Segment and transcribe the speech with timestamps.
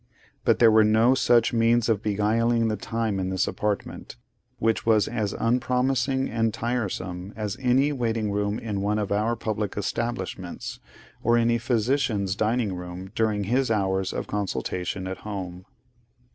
[0.43, 4.15] But there were no such means of beguiling the time in this apartment,
[4.57, 9.75] which was as unpromising and tiresome as any waiting room in one of our public
[9.77, 10.79] establishments,
[11.21, 15.65] or any physician's dining room during his hours of consultation at home.